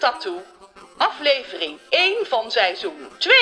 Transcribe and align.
Tattoo, 0.00 0.36
aflevering 0.96 1.78
1 1.90 2.26
van 2.26 2.50
seizoen 2.50 2.92
2. 3.18 3.34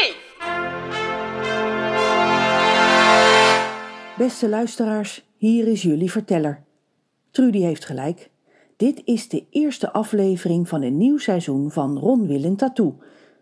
Beste 4.16 4.48
luisteraars, 4.48 5.24
hier 5.36 5.66
is 5.66 5.82
jullie 5.82 6.10
verteller. 6.10 6.64
Trudy 7.30 7.58
heeft 7.58 7.84
gelijk. 7.84 8.30
Dit 8.76 9.02
is 9.04 9.28
de 9.28 9.46
eerste 9.50 9.92
aflevering 9.92 10.68
van 10.68 10.82
een 10.82 10.96
nieuw 10.96 11.18
seizoen 11.18 11.70
van 11.70 11.98
Ron 11.98 12.26
Willen 12.26 12.56
Tattoo. 12.56 12.98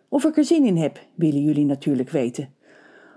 Of 0.09 0.25
ik 0.25 0.37
er 0.37 0.45
zin 0.45 0.65
in 0.65 0.77
heb, 0.77 0.99
willen 1.15 1.43
jullie 1.43 1.67
natuurlijk 1.67 2.11
weten. 2.11 2.55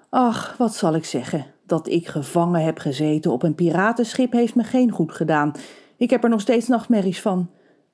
Ach, 0.09 0.57
wat 0.57 0.75
zal 0.75 0.95
ik 0.95 1.05
zeggen? 1.05 1.45
Dat 1.65 1.87
ik 1.87 2.07
gevangen 2.07 2.63
heb 2.63 2.77
gezeten 2.77 3.31
op 3.31 3.43
een 3.43 3.55
piratenschip 3.55 4.31
heeft 4.31 4.55
me 4.55 4.63
geen 4.63 4.91
goed 4.91 5.11
gedaan. 5.11 5.51
Ik 5.97 6.09
heb 6.09 6.23
er 6.23 6.29
nog 6.29 6.41
steeds 6.41 6.67
nachtmerries 6.67 7.21
van. 7.21 7.49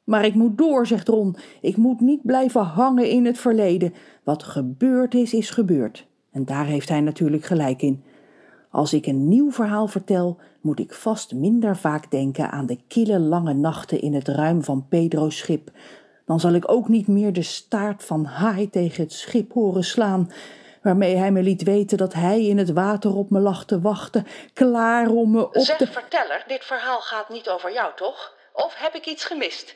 Maar 0.05 0.25
ik 0.25 0.33
moet 0.33 0.57
door, 0.57 0.87
zegt 0.87 1.07
Ron. 1.07 1.35
Ik 1.61 1.77
moet 1.77 1.99
niet 1.99 2.21
blijven 2.23 2.61
hangen 2.61 3.09
in 3.09 3.25
het 3.25 3.37
verleden. 3.37 3.93
Wat 4.23 4.43
gebeurd 4.43 5.13
is, 5.13 5.33
is 5.33 5.49
gebeurd. 5.49 6.05
En 6.31 6.45
daar 6.45 6.65
heeft 6.65 6.89
hij 6.89 7.01
natuurlijk 7.01 7.45
gelijk 7.45 7.81
in. 7.81 8.03
Als 8.71 8.93
ik 8.93 9.05
een 9.05 9.27
nieuw 9.27 9.51
verhaal 9.51 9.87
vertel, 9.87 10.37
moet 10.61 10.79
ik 10.79 10.93
vast 10.93 11.33
minder 11.33 11.77
vaak 11.77 12.11
denken 12.11 12.51
aan 12.51 12.65
de 12.65 12.77
kille 12.87 13.19
lange 13.19 13.53
nachten 13.53 14.01
in 14.01 14.13
het 14.13 14.27
ruim 14.27 14.63
van 14.63 14.85
Pedro's 14.89 15.37
schip. 15.37 15.71
Dan 16.25 16.39
zal 16.39 16.53
ik 16.53 16.71
ook 16.71 16.87
niet 16.87 17.07
meer 17.07 17.33
de 17.33 17.41
staart 17.41 18.03
van 18.03 18.25
haai 18.25 18.69
tegen 18.69 19.03
het 19.03 19.13
schip 19.13 19.53
horen 19.53 19.83
slaan, 19.83 20.31
waarmee 20.81 21.15
hij 21.15 21.31
me 21.31 21.41
liet 21.41 21.63
weten 21.63 21.97
dat 21.97 22.13
hij 22.13 22.45
in 22.45 22.57
het 22.57 22.71
water 22.71 23.15
op 23.15 23.29
me 23.29 23.39
lag 23.39 23.65
te 23.65 23.81
wachten, 23.81 24.27
klaar 24.53 25.09
om 25.09 25.31
me 25.31 25.45
op 25.45 25.57
Zeg 25.57 25.77
te... 25.77 25.87
verteller, 25.87 26.43
dit 26.47 26.65
verhaal 26.65 26.99
gaat 26.99 27.29
niet 27.29 27.49
over 27.49 27.73
jou, 27.73 27.91
toch? 27.95 28.33
Of 28.53 28.75
heb 28.77 28.93
ik 28.93 29.05
iets 29.05 29.25
gemist? 29.25 29.75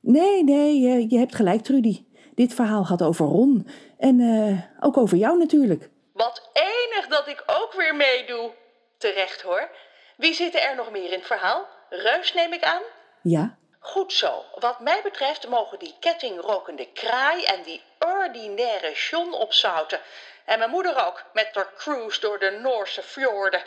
Nee, 0.00 0.44
nee, 0.44 0.80
je, 0.80 1.10
je 1.10 1.18
hebt 1.18 1.34
gelijk, 1.34 1.62
Trudy. 1.62 2.04
Dit 2.34 2.54
verhaal 2.54 2.84
gaat 2.84 3.02
over 3.02 3.26
Ron 3.26 3.68
en 3.98 4.20
eh, 4.20 4.84
ook 4.84 4.96
over 4.96 5.16
jou 5.16 5.38
natuurlijk. 5.38 5.88
Wat 6.12 6.50
enig 6.52 7.06
dat 7.08 7.26
ik 7.28 7.44
ook 7.46 7.72
weer 7.72 7.94
meedoe. 7.96 8.50
Terecht 8.98 9.42
hoor. 9.42 9.70
Wie 10.16 10.34
zitten 10.34 10.62
er 10.62 10.76
nog 10.76 10.90
meer 10.90 11.12
in 11.12 11.18
het 11.18 11.26
verhaal? 11.26 11.66
Reus 11.88 12.34
neem 12.34 12.52
ik 12.52 12.62
aan? 12.62 12.82
Ja, 13.22 13.58
Goed 13.82 14.12
zo. 14.12 14.44
Wat 14.54 14.80
mij 14.80 15.02
betreft 15.02 15.48
mogen 15.48 15.78
die 15.78 15.96
kettingrokende 16.00 16.92
kraai 16.92 17.44
en 17.44 17.62
die 17.62 17.82
ordinaire 17.98 18.92
John 18.92 19.32
opzouten. 19.32 20.00
En 20.44 20.58
mijn 20.58 20.70
moeder 20.70 21.06
ook, 21.06 21.24
met 21.32 21.50
haar 21.52 21.72
cruise 21.76 22.20
door 22.20 22.38
de 22.38 22.50
Noorse 22.50 23.02
fjorden. 23.02 23.62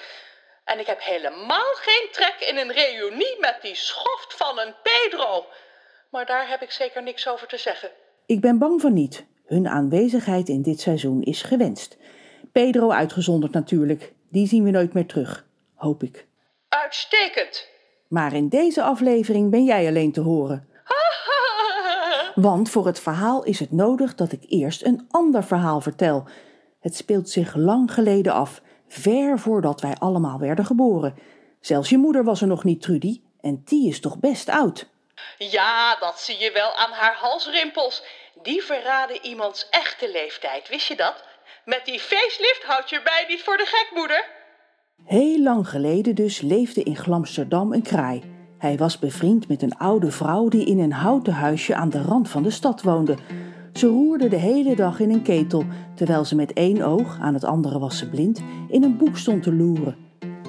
En 0.63 0.79
ik 0.79 0.87
heb 0.87 1.01
helemaal 1.01 1.73
geen 1.73 2.07
trek 2.11 2.35
in 2.39 2.57
een 2.57 2.71
reunie 2.71 3.39
met 3.39 3.61
die 3.61 3.75
schoft 3.75 4.33
van 4.33 4.59
een 4.59 4.75
Pedro. 4.81 5.45
Maar 6.13 6.25
daar 6.25 6.49
heb 6.49 6.61
ik 6.61 6.71
zeker 6.71 7.03
niks 7.03 7.27
over 7.27 7.47
te 7.47 7.57
zeggen. 7.57 7.89
ik 8.25 8.41
ben 8.41 8.57
bang 8.57 8.81
van 8.81 8.93
niet. 8.93 9.25
Hun 9.45 9.67
aanwezigheid 9.67 10.49
in 10.49 10.61
dit 10.61 10.79
seizoen 10.79 11.21
is 11.21 11.41
gewenst. 11.41 11.97
Pedro 12.51 12.91
uitgezonderd 12.91 13.53
natuurlijk. 13.53 14.13
Die 14.29 14.47
zien 14.47 14.63
we 14.63 14.69
nooit 14.69 14.93
meer 14.93 15.05
terug, 15.05 15.45
hoop 15.75 16.03
ik. 16.03 16.27
Uitstekend. 16.69 17.67
Maar 18.07 18.33
in 18.33 18.49
deze 18.49 18.83
aflevering 18.83 19.51
ben 19.51 19.63
jij 19.63 19.87
alleen 19.87 20.11
te 20.11 20.21
horen. 20.21 20.67
Want 22.49 22.69
voor 22.69 22.85
het 22.85 22.99
verhaal 22.99 23.43
is 23.43 23.59
het 23.59 23.71
nodig 23.71 24.15
dat 24.15 24.31
ik 24.31 24.45
eerst 24.47 24.83
een 24.83 25.07
ander 25.09 25.43
verhaal 25.43 25.81
vertel. 25.81 26.27
Het 26.79 26.95
speelt 26.95 27.29
zich 27.29 27.55
lang 27.55 27.93
geleden 27.93 28.33
af, 28.33 28.61
ver 28.87 29.39
voordat 29.39 29.81
wij 29.81 29.95
allemaal 29.95 30.39
werden 30.39 30.65
geboren. 30.65 31.15
Zelfs 31.59 31.89
je 31.89 31.97
moeder 31.97 32.23
was 32.23 32.41
er 32.41 32.47
nog 32.47 32.63
niet, 32.63 32.81
Trudy, 32.81 33.21
en 33.41 33.61
die 33.65 33.87
is 33.87 33.99
toch 33.99 34.19
best 34.19 34.49
oud. 34.49 34.91
Ja, 35.37 35.95
dat 35.95 36.19
zie 36.19 36.39
je 36.39 36.51
wel 36.51 36.75
aan 36.75 36.91
haar 36.91 37.15
halsrimpels. 37.15 38.03
Die 38.41 38.63
verraden 38.63 39.25
iemands 39.25 39.67
echte 39.69 40.11
leeftijd, 40.11 40.69
wist 40.69 40.87
je 40.87 40.95
dat? 40.95 41.23
Met 41.65 41.85
die 41.85 41.99
facelift 41.99 42.63
houd 42.65 42.89
je 42.89 43.01
mij 43.03 43.25
niet 43.27 43.43
voor 43.43 43.57
de 43.57 43.65
gek, 43.65 43.89
moeder. 43.93 44.25
Heel 45.05 45.39
lang 45.39 45.69
geleden 45.69 46.15
dus 46.15 46.41
leefde 46.41 46.83
in 46.83 46.95
Glamsterdam 46.95 47.73
een 47.73 47.81
kraai. 47.81 48.21
Hij 48.57 48.77
was 48.77 48.99
bevriend 48.99 49.47
met 49.47 49.61
een 49.61 49.77
oude 49.77 50.11
vrouw 50.11 50.47
die 50.47 50.65
in 50.65 50.79
een 50.79 50.91
houten 50.91 51.33
huisje 51.33 51.75
aan 51.75 51.89
de 51.89 52.01
rand 52.01 52.29
van 52.29 52.43
de 52.43 52.51
stad 52.51 52.81
woonde. 52.81 53.15
Ze 53.73 53.87
roerde 53.87 54.27
de 54.27 54.35
hele 54.35 54.75
dag 54.75 54.99
in 54.99 55.11
een 55.11 55.21
ketel, 55.21 55.65
terwijl 55.95 56.25
ze 56.25 56.35
met 56.35 56.53
één 56.53 56.81
oog, 56.81 57.17
aan 57.19 57.33
het 57.33 57.43
andere 57.43 57.79
was 57.79 57.97
ze 57.97 58.09
blind, 58.09 58.41
in 58.69 58.83
een 58.83 58.97
boek 58.97 59.17
stond 59.17 59.43
te 59.43 59.53
loeren. 59.53 59.97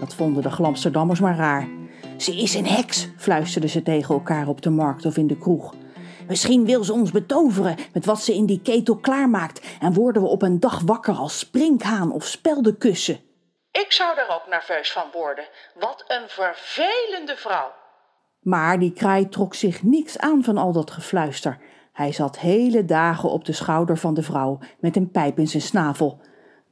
Dat 0.01 0.15
vonden 0.15 0.43
de 0.43 0.51
Glamsterdammers 0.51 1.21
maar 1.21 1.37
raar. 1.37 1.69
Ze 2.17 2.37
is 2.37 2.55
een 2.55 2.67
heks, 2.67 3.09
fluisterden 3.17 3.71
ze 3.71 3.83
tegen 3.83 4.15
elkaar 4.15 4.49
op 4.49 4.63
de 4.63 4.71
markt 4.71 5.07
of 5.07 5.17
in 5.17 5.27
de 5.27 5.39
kroeg. 5.39 5.75
Misschien 6.29 6.65
wil 6.65 6.85
ze 6.85 6.93
ons 6.93 7.11
betoveren 7.11 7.77
met 7.93 8.05
wat 8.05 8.21
ze 8.21 8.35
in 8.35 8.47
die 8.47 8.61
ketel 8.63 8.97
klaarmaakt 8.97 9.67
en 9.81 9.93
worden 9.93 10.23
we 10.23 10.29
op 10.29 10.43
een 10.43 10.61
dag 10.61 10.81
wakker 10.81 11.15
als 11.15 11.39
sprinkhaan 11.39 12.13
of 12.13 12.25
speldenkussen. 12.25 13.21
Ik 13.71 13.93
zou 13.93 14.17
daar 14.17 14.35
ook 14.35 14.49
nerveus 14.49 14.93
van 14.93 15.05
worden. 15.13 15.45
Wat 15.81 16.05
een 16.09 16.29
vervelende 16.29 17.37
vrouw. 17.37 17.73
Maar 18.41 18.79
die 18.79 18.93
kraai 18.93 19.29
trok 19.29 19.55
zich 19.55 19.83
niks 19.83 20.19
aan 20.19 20.45
van 20.45 20.59
al 20.59 20.73
dat 20.73 20.91
gefluister. 20.91 21.59
Hij 21.93 22.13
zat 22.13 22.39
hele 22.39 22.85
dagen 22.85 23.31
op 23.31 23.45
de 23.45 23.53
schouder 23.53 23.97
van 23.97 24.15
de 24.15 24.23
vrouw 24.23 24.59
met 24.81 24.97
een 24.97 25.11
pijp 25.11 25.39
in 25.39 25.49
zijn 25.49 25.63
snavel. 25.63 26.21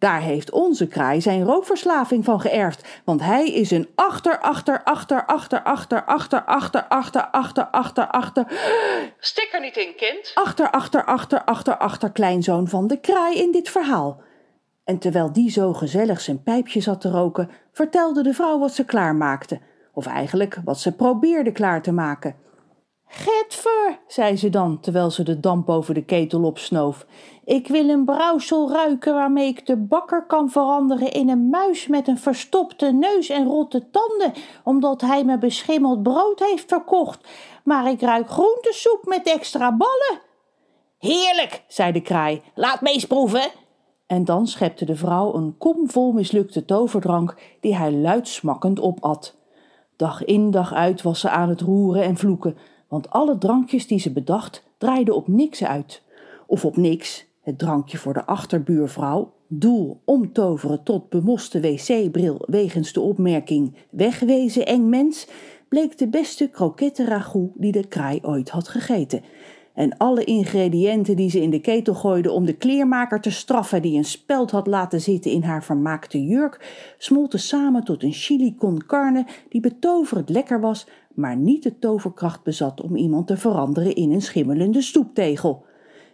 Daar 0.03 0.21
heeft 0.21 0.51
onze 0.51 0.87
kraai 0.87 1.21
zijn 1.21 1.45
rookverslaving 1.45 2.25
van 2.25 2.41
geërfd, 2.41 3.01
want 3.05 3.21
hij 3.21 3.47
is 3.49 3.71
een 3.71 3.89
achter, 3.95 4.39
achter, 4.41 4.83
achter, 4.85 5.25
achter, 5.25 5.65
achter, 5.65 6.05
achter, 6.05 6.45
achter, 6.45 6.85
achter, 6.89 7.23
achter, 7.31 7.65
achter, 7.71 8.07
achter, 8.07 8.47
Stik 9.19 9.53
er 9.53 9.61
niet 9.61 9.77
in, 9.77 9.95
kind. 9.97 10.33
achter, 10.35 10.71
achter, 10.71 11.05
achter, 11.05 11.45
achter, 11.45 11.77
achter, 11.77 12.13
kleinzoon 12.13 12.69
van 12.69 12.87
de 12.87 13.01
kraai 13.01 13.39
in 13.39 13.53
dit 13.53 13.69
verhaal. 13.69 14.23
En 14.85 14.99
terwijl 14.99 15.33
die 15.33 15.51
zo 15.51 15.73
gezellig 15.73 16.21
zijn 16.21 16.43
pijpje 16.43 16.81
zat 16.81 17.01
te 17.01 17.11
roken, 17.11 17.51
vertelde 17.73 18.23
de 18.23 18.35
vrouw 18.35 18.59
wat 18.59 18.75
ze 18.75 18.85
klaarmaakte. 18.85 19.61
Of 19.93 20.07
eigenlijk 20.07 20.59
wat 20.65 20.81
ze 20.81 20.93
probeerde 20.93 21.53
klaar 21.53 21.83
te 21.83 21.93
maken. 21.93 22.37
Getver, 23.15 23.99
zei 24.07 24.37
ze 24.37 24.49
dan, 24.49 24.81
terwijl 24.81 25.11
ze 25.11 25.23
de 25.23 25.41
damp 25.41 25.69
over 25.69 25.95
de 25.95 26.05
ketel 26.05 26.43
opsnoof. 26.43 27.07
Ik 27.45 27.69
wil 27.69 27.89
een 27.89 28.05
brouwsel 28.05 28.71
ruiken 28.71 29.15
waarmee 29.15 29.47
ik 29.47 29.67
de 29.67 29.77
bakker 29.77 30.27
kan 30.27 30.51
veranderen 30.51 31.13
in 31.13 31.29
een 31.29 31.49
muis 31.49 31.87
met 31.87 32.09
een 32.09 32.19
verstopte 32.19 32.93
neus 32.93 33.29
en 33.29 33.47
rotte 33.47 33.91
tanden, 33.91 34.33
omdat 34.65 35.01
hij 35.01 35.25
me 35.25 35.39
beschimmeld 35.39 36.03
brood 36.03 36.41
heeft 36.41 36.69
verkocht. 36.69 37.29
Maar 37.65 37.91
ik 37.91 38.01
ruik 38.01 38.29
groentesoep 38.29 39.01
met 39.05 39.27
extra 39.27 39.77
ballen. 39.77 40.21
Heerlijk, 40.99 41.65
zei 41.69 41.93
de 41.93 42.01
kraai. 42.01 42.43
Laat 42.55 42.81
me 42.81 42.91
eens 42.91 43.07
proeven. 43.07 43.51
En 44.07 44.25
dan 44.25 44.47
schepte 44.47 44.85
de 44.85 44.97
vrouw 44.97 45.35
een 45.35 45.55
kom 45.59 45.91
vol 45.91 46.13
mislukte 46.13 46.65
toverdrank 46.65 47.37
die 47.61 47.77
hij 47.77 47.93
luidsmakkend 47.93 48.81
opat. 48.81 49.37
Dag 49.97 50.25
in 50.25 50.51
dag 50.51 50.73
uit 50.73 51.03
was 51.03 51.21
ze 51.21 51.31
aan 51.31 51.49
het 51.49 51.61
roeren 51.61 52.03
en 52.03 52.17
vloeken, 52.17 52.57
want 52.89 53.11
alle 53.11 53.39
drankjes 53.39 53.87
die 53.87 53.99
ze 53.99 54.13
bedacht 54.13 54.65
draaiden 54.79 55.15
op 55.15 55.29
niks 55.29 55.65
uit. 55.65 56.03
Of 56.47 56.65
op 56.65 56.77
niks, 56.77 57.27
het 57.43 57.59
drankje 57.59 57.99
voor 57.99 58.13
de 58.13 58.27
achterbuurvrouw, 58.27 59.33
doel 59.49 60.01
omtoveren 60.05 60.83
tot 60.83 61.09
bemoste 61.09 61.61
wc-bril 61.61 62.45
wegens 62.47 62.93
de 62.93 63.01
opmerking 63.01 63.77
wegwezen 63.91 64.67
eng 64.67 64.89
mens, 64.89 65.29
bleek 65.69 65.99
de 65.99 66.09
beste 66.09 66.49
kroketten 66.49 67.07
ragout 67.07 67.51
die 67.55 67.73
de 67.73 67.87
kraai 67.87 68.19
ooit 68.23 68.51
had 68.51 68.69
gegeten. 68.69 69.23
En 69.75 69.97
alle 69.97 70.25
ingrediënten 70.25 71.17
die 71.17 71.31
ze 71.31 71.41
in 71.41 71.51
de 71.51 71.61
ketel 71.61 71.95
gooide 71.95 72.31
om 72.31 72.45
de 72.45 72.57
kleermaker 72.57 73.21
te 73.21 73.31
straffen 73.31 73.83
die 73.83 73.97
een 73.97 74.05
speld 74.05 74.51
had 74.51 74.67
laten 74.67 75.01
zitten 75.01 75.31
in 75.31 75.43
haar 75.43 75.65
vermaakte 75.65 76.25
jurk, 76.25 76.95
smolten 76.99 77.39
samen 77.39 77.85
tot 77.85 78.03
een 78.03 78.13
chili 78.13 78.55
con 78.55 78.87
carne 78.87 79.27
die 79.49 79.61
betoverend 79.61 80.29
lekker 80.29 80.61
was, 80.61 80.87
maar 81.15 81.37
niet 81.37 81.63
de 81.63 81.79
toverkracht 81.79 82.43
bezat 82.43 82.81
om 82.81 82.97
iemand 82.97 83.27
te 83.27 83.37
veranderen 83.37 83.95
in 83.95 84.13
een 84.13 84.23
schimmelende 84.23 84.83
stoeptegel. 84.83 85.65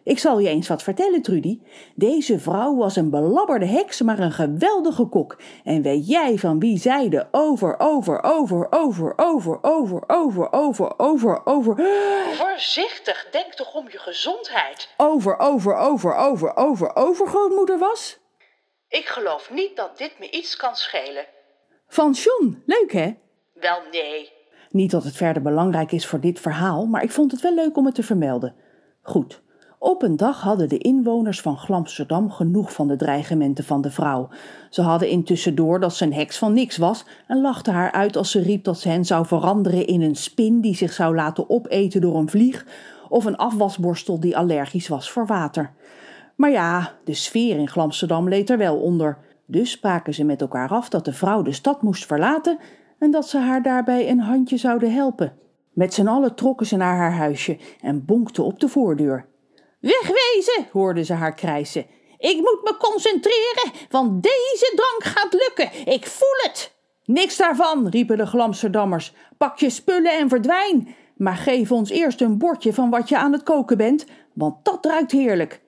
Ik 0.09 0.19
zal 0.19 0.39
je 0.39 0.49
eens 0.49 0.69
wat 0.69 0.83
vertellen, 0.83 1.23
Trudy. 1.23 1.61
Deze 1.95 2.39
vrouw 2.39 2.77
was 2.77 2.97
een 2.97 3.11
belabberde 3.11 3.67
heks, 3.67 4.01
maar 4.01 4.19
een 4.19 4.33
geweldige 4.33 5.05
kok. 5.05 5.37
En 5.65 5.83
weet 5.83 6.09
jij 6.09 6.39
van 6.39 6.59
wie 6.59 6.79
zij 6.79 7.09
de 7.09 7.27
over, 7.31 7.79
over, 7.79 8.23
over, 8.23 8.73
over, 8.73 9.13
over, 9.17 9.59
over, 9.63 10.05
over, 10.07 10.53
over, 10.53 10.99
over, 10.99 11.47
over, 11.47 11.77
Voorzichtig, 12.35 13.29
denk 13.31 13.53
toch 13.53 13.75
om 13.75 13.89
je 13.91 13.99
gezondheid. 13.99 14.89
over, 14.97 15.39
over, 15.39 15.77
over, 15.77 16.15
over, 16.15 16.57
over, 16.57 16.97
overgrootmoeder 16.97 17.79
was? 17.79 18.19
Ik 18.89 19.07
geloof 19.07 19.51
niet 19.51 19.77
dat 19.77 19.99
dit 19.99 20.13
me 20.19 20.31
iets 20.31 20.57
kan 20.57 20.77
schelen. 20.77 21.25
Van 21.89 22.13
John. 22.13 22.63
Leuk, 22.67 22.93
hè? 22.93 23.15
Wel 23.55 23.81
nee. 23.91 24.33
Niet 24.71 24.91
dat 24.91 25.05
het 25.05 25.17
verder 25.17 25.43
belangrijk 25.43 25.93
is 25.93 26.07
voor 26.07 26.21
dit 26.21 26.41
verhaal, 26.41 26.87
maar 26.87 27.03
ik 27.03 27.11
vond 27.11 27.33
het 27.33 27.41
wel 27.41 27.55
leuk 27.55 27.77
om 27.77 27.87
het 27.87 27.95
te 27.95 28.03
vermelden. 28.03 28.55
Goed. 29.03 29.47
Op 29.79 30.03
een 30.03 30.17
dag 30.17 30.41
hadden 30.41 30.69
de 30.69 30.79
inwoners 30.79 31.41
van 31.41 31.57
Glamsterdam 31.57 32.31
genoeg 32.31 32.73
van 32.73 32.89
de 32.89 32.97
dreigementen 32.97 33.65
van 33.65 33.81
de 33.81 33.91
vrouw. 33.91 34.29
Ze 34.71 34.83
hadden 34.83 35.09
intussen 35.09 35.55
door 35.55 35.81
dat 35.81 35.95
ze 35.95 36.05
een 36.05 36.13
heks 36.13 36.39
van 36.39 36.53
niks 36.53 36.77
was 36.77 37.05
en 37.27 37.41
lachten 37.41 37.73
haar 37.73 37.93
uit 37.93 38.17
als 38.17 38.31
ze 38.31 38.41
riep 38.41 38.65
dat 38.65 38.79
ze 38.79 38.89
hen 38.89 39.05
zou 39.05 39.27
veranderen 39.27 39.87
in 39.87 40.03
een 40.03 40.17
spin 40.17 40.61
die 40.61 40.75
zich 40.77 40.93
zou 40.93 41.15
laten 41.15 41.51
opeten 41.51 42.01
door 42.01 42.17
een 42.17 42.29
vlieg, 42.29 42.67
of 43.09 43.25
een 43.25 43.37
afwasborstel 43.37 44.21
die 44.21 44.37
allergisch 44.37 44.89
was 44.89 45.11
voor 45.11 45.27
water. 45.27 45.73
Maar 46.37 46.51
ja, 46.51 46.93
de 47.05 47.15
sfeer 47.15 47.59
in 47.59 47.69
Glamsterdam 47.69 48.29
leed 48.29 48.51
er 48.51 48.59
wel 48.59 48.77
onder. 48.77 49.19
Dus 49.47 49.71
spraken 49.71 50.15
ze 50.15 50.25
met 50.25 50.41
elkaar 50.41 50.69
af 50.69 50.89
dat 50.89 51.05
de 51.05 51.13
vrouw 51.13 51.43
de 51.43 51.53
stad 51.53 51.83
moest 51.83 52.07
verlaten 52.07 52.59
en 52.99 53.11
dat 53.11 53.29
ze 53.29 53.39
haar 53.39 53.63
daarbij 53.63 54.11
een 54.11 54.21
handje 54.21 54.57
zouden 54.57 54.93
helpen. 54.93 55.33
Met 55.73 55.95
z'n 55.95 56.07
allen 56.07 56.35
trokken 56.35 56.67
ze 56.67 56.77
naar 56.77 56.97
haar 56.97 57.15
huisje 57.15 57.59
en 57.81 58.05
bonkten 58.05 58.45
op 58.45 58.61
de 58.61 58.69
voordeur. 58.69 59.27
Wegwezen, 59.81 60.69
hoorden 60.73 61.05
ze 61.05 61.13
haar 61.13 61.35
krijsen. 61.35 61.87
Ik 62.19 62.37
moet 62.37 62.61
me 62.65 62.77
concentreren, 62.79 63.73
want 63.91 64.23
deze 64.23 64.73
drank 64.75 65.17
gaat 65.17 65.33
lukken. 65.33 65.93
Ik 65.93 66.07
voel 66.07 66.37
het. 66.43 66.77
Niks 67.05 67.37
daarvan, 67.37 67.89
riepen 67.89 68.17
de 68.17 68.27
Glamsterdammers. 68.27 69.13
Pak 69.39 69.59
je 69.59 69.71
spullen 69.71 70.19
en 70.19 70.29
verdwijn. 70.29 70.95
Maar 71.17 71.37
geef 71.37 71.73
ons 71.73 71.91
eerst 71.91 72.21
een 72.21 72.39
bordje 72.39 72.73
van 72.73 72.91
wat 72.91 73.09
je 73.09 73.19
aan 73.19 73.33
het 73.33 73.43
koken 73.43 73.77
bent, 73.77 74.07
want 74.35 74.65
dat 74.65 74.85
ruikt 74.85 75.13
heerlijk. 75.13 75.61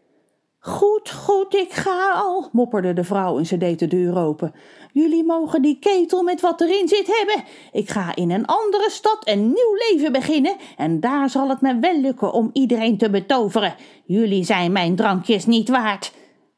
Goed, 0.63 1.11
goed, 1.11 1.55
ik 1.55 1.73
ga 1.73 2.13
al, 2.13 2.49
mopperde 2.53 2.93
de 2.93 3.05
vrouw 3.05 3.39
en 3.39 3.47
ze 3.47 3.57
deed 3.57 3.79
de 3.79 3.87
deur 3.87 4.17
open. 4.19 4.53
Jullie 4.93 5.25
mogen 5.25 5.63
die 5.63 5.79
ketel 5.79 6.23
met 6.23 6.41
wat 6.41 6.61
erin 6.61 6.89
zit 6.89 7.07
hebben. 7.19 7.45
Ik 7.73 7.91
ga 7.91 8.17
in 8.17 8.31
een 8.31 8.47
andere 8.47 8.91
stad 8.91 9.19
een 9.29 9.47
nieuw 9.47 9.75
leven 9.91 10.13
beginnen 10.13 10.57
en 10.77 11.01
daar 11.01 11.31
zal 11.31 11.49
het 11.49 11.61
me 11.61 11.79
wel 11.79 12.01
lukken 12.01 12.33
om 12.33 12.51
iedereen 12.53 12.99
te 12.99 13.11
betoveren. 13.11 13.75
Jullie 14.05 14.45
zijn 14.45 14.73
mijn 14.73 14.97
drankjes 14.97 15.47
niet 15.47 15.69
waard. 15.69 16.13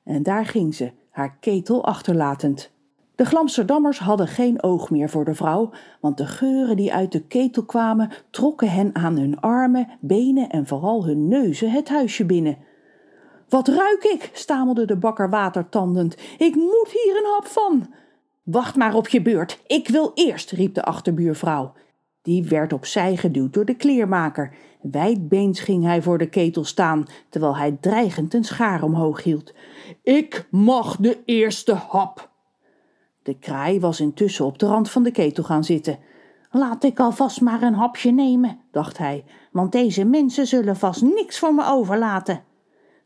En 0.04 0.22
daar 0.22 0.46
ging 0.46 0.74
ze, 0.74 0.92
haar 1.10 1.36
ketel 1.40 1.84
achterlatend. 1.84 2.70
De 3.14 3.24
Glamsterdammers 3.24 3.98
hadden 3.98 4.28
geen 4.28 4.62
oog 4.62 4.90
meer 4.90 5.10
voor 5.10 5.24
de 5.24 5.34
vrouw, 5.34 5.70
want 6.00 6.16
de 6.16 6.26
geuren 6.26 6.76
die 6.76 6.92
uit 6.92 7.12
de 7.12 7.22
ketel 7.26 7.64
kwamen 7.64 8.10
trokken 8.30 8.70
hen 8.70 8.94
aan 8.94 9.16
hun 9.16 9.40
armen, 9.40 9.88
benen 10.00 10.48
en 10.48 10.66
vooral 10.66 11.04
hun 11.04 11.28
neuzen 11.28 11.70
het 11.70 11.88
huisje 11.88 12.24
binnen. 12.24 12.70
Wat 13.52 13.68
ruik 13.68 14.04
ik? 14.04 14.30
stamelde 14.32 14.84
de 14.84 14.96
bakker 14.96 15.30
watertandend. 15.30 16.16
Ik 16.38 16.54
moet 16.54 16.88
hier 16.90 17.16
een 17.16 17.30
hap 17.32 17.46
van. 17.46 17.94
Wacht 18.42 18.76
maar 18.76 18.94
op 18.94 19.08
je 19.08 19.22
beurt. 19.22 19.60
Ik 19.66 19.88
wil 19.88 20.10
eerst, 20.14 20.50
riep 20.50 20.74
de 20.74 20.82
achterbuurvrouw. 20.82 21.72
Die 22.22 22.44
werd 22.44 22.72
opzij 22.72 23.16
geduwd 23.16 23.52
door 23.52 23.64
de 23.64 23.74
kleermaker. 23.74 24.54
Wijdbeens 24.82 25.60
ging 25.60 25.84
hij 25.84 26.02
voor 26.02 26.18
de 26.18 26.28
ketel 26.28 26.64
staan, 26.64 27.06
terwijl 27.28 27.56
hij 27.56 27.76
dreigend 27.80 28.34
een 28.34 28.44
schaar 28.44 28.82
omhoog 28.82 29.22
hield. 29.22 29.54
Ik 30.02 30.46
mag 30.50 30.96
de 30.96 31.18
eerste 31.24 31.74
hap. 31.74 32.30
De 33.22 33.38
kraai 33.38 33.80
was 33.80 34.00
intussen 34.00 34.44
op 34.44 34.58
de 34.58 34.66
rand 34.66 34.90
van 34.90 35.02
de 35.02 35.10
ketel 35.10 35.44
gaan 35.44 35.64
zitten. 35.64 35.98
Laat 36.50 36.84
ik 36.84 37.00
alvast 37.00 37.40
maar 37.40 37.62
een 37.62 37.74
hapje 37.74 38.12
nemen, 38.12 38.60
dacht 38.70 38.98
hij, 38.98 39.24
want 39.50 39.72
deze 39.72 40.04
mensen 40.04 40.46
zullen 40.46 40.76
vast 40.76 41.02
niks 41.02 41.38
voor 41.38 41.54
me 41.54 41.64
overlaten. 41.66 42.50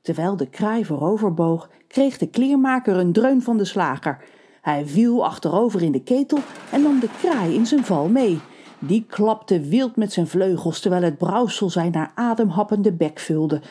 Terwijl 0.06 0.36
de 0.36 0.48
kraai 0.48 0.84
vooroverboog, 0.84 1.70
kreeg 1.88 2.18
de 2.18 2.28
kleermaker 2.28 2.96
een 2.96 3.12
dreun 3.12 3.42
van 3.42 3.56
de 3.56 3.64
slager. 3.64 4.24
Hij 4.62 4.86
viel 4.86 5.24
achterover 5.24 5.82
in 5.82 5.92
de 5.92 6.02
ketel 6.02 6.38
en 6.72 6.82
nam 6.82 7.00
de 7.00 7.08
kraai 7.18 7.54
in 7.54 7.66
zijn 7.66 7.84
val 7.84 8.08
mee. 8.08 8.40
Die 8.78 9.04
klapte 9.08 9.60
wild 9.60 9.96
met 9.96 10.12
zijn 10.12 10.26
vleugels 10.26 10.80
terwijl 10.80 11.02
het 11.02 11.18
brouwsel 11.18 11.70
zijn 11.70 11.92
naar 11.92 12.12
ademhappende 12.14 12.92
bek 12.92 13.18
vulde. 13.18 13.62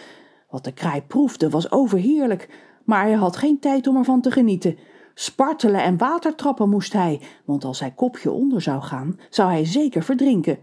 Wat 0.50 0.64
de 0.64 0.72
kraai 0.72 1.02
proefde 1.02 1.50
was 1.50 1.72
overheerlijk, 1.72 2.50
maar 2.84 3.04
hij 3.04 3.14
had 3.14 3.36
geen 3.36 3.60
tijd 3.60 3.88
om 3.88 3.98
ervan 3.98 4.22
te 4.22 4.31
genieten. 4.31 4.78
Spartelen 5.14 5.84
en 5.84 5.98
watertrappen 5.98 6.70
moest 6.70 6.94
hij, 6.94 7.22
want 7.46 7.64
als 7.64 7.80
hij 7.80 7.92
kopje 7.92 8.31
onder 8.31 8.62
zou 8.62 8.81
gaan, 8.81 9.20
zou 9.30 9.50
hij 9.50 9.66
zeker 9.66 10.04
verdrinken. 10.04 10.58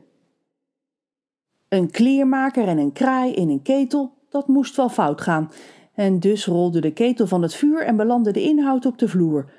Een 1.69 1.91
kleermaker 1.91 2.69
en 2.69 2.79
een 2.79 2.93
kraai 2.93 3.33
in 3.33 3.49
een 3.49 3.63
ketel, 3.63 4.21
dat 4.33 4.49
moest 4.49 4.77
wel 4.77 4.89
fout 4.89 5.21
gaan. 5.21 5.51
En 5.95 6.21
dus 6.21 6.47
rolde 6.47 6.81
de 6.81 6.93
ketel 6.93 7.27
van 7.27 7.43
het 7.43 7.55
vuur 7.55 7.85
en 7.85 7.97
belandde 7.97 8.33
de 8.33 8.43
inhoud 8.43 8.87
op 8.87 8.99
de 8.99 9.09
vloer. 9.09 9.51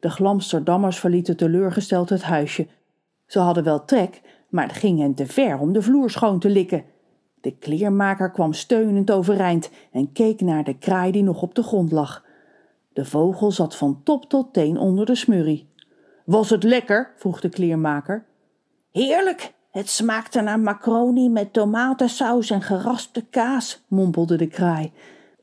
De 0.00 0.10
Glamsterdammers 0.10 0.98
verlieten 0.98 1.36
teleurgesteld 1.36 2.08
het 2.08 2.22
huisje. 2.22 2.66
Ze 3.26 3.38
hadden 3.38 3.64
wel 3.64 3.84
trek, 3.84 4.20
maar 4.48 4.66
het 4.66 4.76
ging 4.76 4.98
hen 4.98 5.14
te 5.14 5.26
ver 5.26 5.58
om 5.58 5.72
de 5.72 5.82
vloer 5.82 6.10
schoon 6.10 6.38
te 6.38 6.50
likken. 6.50 6.84
De 7.40 7.56
kleermaker 7.56 8.30
kwam 8.30 8.52
steunend 8.52 9.10
overeind 9.10 9.70
en 9.92 10.12
keek 10.12 10.40
naar 10.40 10.64
de 10.64 10.78
kraai 10.78 11.12
die 11.12 11.22
nog 11.22 11.42
op 11.42 11.54
de 11.54 11.62
grond 11.62 11.92
lag. 11.92 12.24
De 12.92 13.04
vogel 13.04 13.50
zat 13.50 13.76
van 13.76 14.00
top 14.02 14.24
tot 14.28 14.52
teen 14.52 14.78
onder 14.78 15.06
de 15.06 15.14
smurrie. 15.14 15.68
Was 16.24 16.50
het 16.50 16.62
lekker? 16.62 17.12
vroeg 17.16 17.40
de 17.40 17.48
kleermaker. 17.48 18.26
Heerlijk, 18.92 19.52
het 19.76 19.88
smaakte 19.88 20.40
naar 20.40 20.60
macaroni 20.60 21.28
met 21.28 21.52
tomatensaus 21.52 22.50
en 22.50 22.62
geraspte 22.62 23.24
kaas, 23.30 23.82
mompelde 23.88 24.36
de 24.36 24.46
kraai. 24.46 24.92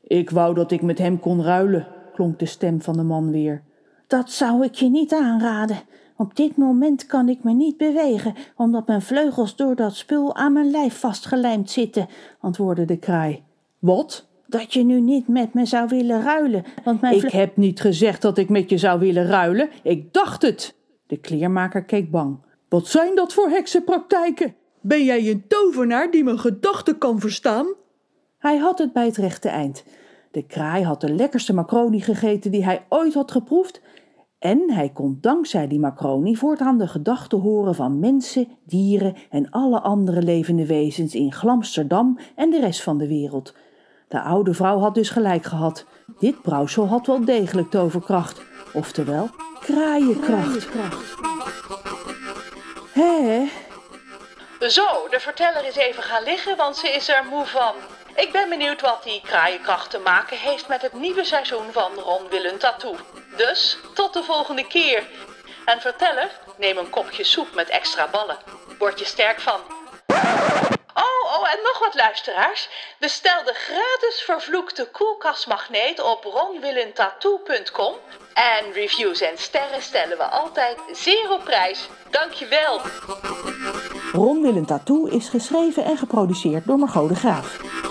Ik 0.02 0.30
wou 0.30 0.54
dat 0.54 0.70
ik 0.70 0.82
met 0.82 0.98
hem 0.98 1.20
kon 1.20 1.42
ruilen, 1.42 1.86
klonk 2.14 2.38
de 2.38 2.46
stem 2.46 2.82
van 2.82 2.96
de 2.96 3.02
man 3.02 3.30
weer. 3.30 3.62
Dat 4.06 4.30
zou 4.30 4.64
ik 4.64 4.74
je 4.74 4.90
niet 4.90 5.12
aanraden. 5.12 5.76
Op 6.16 6.36
dit 6.36 6.56
moment 6.56 7.06
kan 7.06 7.28
ik 7.28 7.44
me 7.44 7.52
niet 7.52 7.76
bewegen, 7.76 8.34
omdat 8.56 8.86
mijn 8.86 9.02
vleugels 9.02 9.56
door 9.56 9.74
dat 9.74 9.94
spul 9.94 10.34
aan 10.36 10.52
mijn 10.52 10.70
lijf 10.70 10.98
vastgelijmd 10.98 11.70
zitten, 11.70 12.06
antwoordde 12.40 12.84
de 12.84 12.96
kraai. 12.96 13.42
Wat? 13.78 14.26
Dat 14.46 14.72
je 14.72 14.84
nu 14.84 15.00
niet 15.00 15.28
met 15.28 15.54
me 15.54 15.66
zou 15.66 15.88
willen 15.88 16.22
ruilen, 16.22 16.64
want 16.84 17.00
mijn 17.00 17.14
Ik 17.14 17.30
heb 17.30 17.56
niet 17.56 17.80
gezegd 17.80 18.22
dat 18.22 18.38
ik 18.38 18.48
met 18.48 18.70
je 18.70 18.78
zou 18.78 19.00
willen 19.00 19.26
ruilen. 19.26 19.68
Ik 19.82 20.12
dacht 20.12 20.42
het. 20.42 20.74
De 21.06 21.16
kleermaker 21.16 21.84
keek 21.84 22.10
bang. 22.10 22.38
Wat 22.74 22.86
zijn 22.86 23.14
dat 23.14 23.32
voor 23.32 23.48
heksenpraktijken? 23.48 24.54
Ben 24.80 25.04
jij 25.04 25.30
een 25.30 25.44
tovenaar 25.48 26.10
die 26.10 26.24
mijn 26.24 26.38
gedachten 26.38 26.98
kan 26.98 27.20
verstaan? 27.20 27.66
Hij 28.38 28.56
had 28.56 28.78
het 28.78 28.92
bij 28.92 29.06
het 29.06 29.16
rechte 29.16 29.48
eind. 29.48 29.84
De 30.30 30.46
kraai 30.46 30.84
had 30.84 31.00
de 31.00 31.12
lekkerste 31.12 31.54
macaroni 31.54 32.00
gegeten 32.00 32.50
die 32.50 32.64
hij 32.64 32.86
ooit 32.88 33.14
had 33.14 33.30
geproefd 33.30 33.80
en 34.38 34.72
hij 34.72 34.88
kon 34.88 35.18
dankzij 35.20 35.68
die 35.68 35.78
macaroni 35.78 36.36
voortaan 36.36 36.78
de 36.78 36.88
gedachten 36.88 37.38
horen 37.38 37.74
van 37.74 37.98
mensen, 37.98 38.48
dieren 38.66 39.14
en 39.30 39.50
alle 39.50 39.80
andere 39.80 40.22
levende 40.22 40.66
wezens 40.66 41.14
in 41.14 41.32
Glamsterdam 41.32 42.18
en 42.36 42.50
de 42.50 42.60
rest 42.60 42.82
van 42.82 42.98
de 42.98 43.08
wereld. 43.08 43.54
De 44.08 44.20
oude 44.20 44.54
vrouw 44.54 44.78
had 44.78 44.94
dus 44.94 45.10
gelijk 45.10 45.44
gehad. 45.44 45.86
Dit 46.18 46.42
brouwsel 46.42 46.86
had 46.86 47.06
wel 47.06 47.24
degelijk 47.24 47.70
toverkracht, 47.70 48.42
oftewel 48.72 49.28
kraaienkracht. 49.60 50.68
Hé? 52.94 53.50
Zo, 54.68 55.08
de 55.08 55.20
verteller 55.20 55.64
is 55.64 55.76
even 55.76 56.02
gaan 56.02 56.22
liggen, 56.22 56.56
want 56.56 56.76
ze 56.76 56.88
is 56.88 57.08
er 57.08 57.24
moe 57.24 57.46
van. 57.46 57.74
Ik 58.14 58.32
ben 58.32 58.48
benieuwd 58.48 58.80
wat 58.80 59.02
die 59.02 59.20
kraaienkracht 59.20 59.90
te 59.90 59.98
maken 59.98 60.38
heeft 60.38 60.68
met 60.68 60.82
het 60.82 60.92
nieuwe 60.92 61.24
seizoen 61.24 61.72
van 61.72 61.92
Ron 61.94 62.28
Willen 62.28 62.58
Tattoo. 62.58 62.96
Dus 63.36 63.78
tot 63.94 64.12
de 64.12 64.22
volgende 64.22 64.66
keer. 64.66 65.02
En 65.64 65.80
verteller, 65.80 66.30
neem 66.56 66.78
een 66.78 66.90
kopje 66.90 67.24
soep 67.24 67.54
met 67.54 67.68
extra 67.68 68.08
ballen. 68.08 68.38
Word 68.78 68.98
je 68.98 69.04
sterk 69.04 69.40
van. 69.40 69.60
En 71.54 71.62
nog 71.62 71.78
wat 71.78 71.94
luisteraars. 71.94 72.68
Bestel 72.98 73.44
de 73.44 73.54
gratis 73.54 74.22
vervloekte 74.24 74.88
koelkastmagneet 74.92 76.00
op 76.00 76.24
ronwillentattoo.com. 76.24 77.94
En 78.34 78.72
reviews 78.72 79.20
en 79.20 79.38
sterren 79.38 79.82
stellen 79.82 80.18
we 80.18 80.24
altijd 80.24 80.78
zeer 80.92 81.30
op 81.30 81.44
prijs. 81.44 81.88
Dankjewel. 82.10 82.80
Ron 84.12 84.42
Willem 84.42 84.66
Tattoo 84.66 85.04
is 85.04 85.28
geschreven 85.28 85.84
en 85.84 85.96
geproduceerd 85.96 86.66
door 86.66 86.78
Margot 86.78 87.08
de 87.08 87.14
Graaf. 87.14 87.83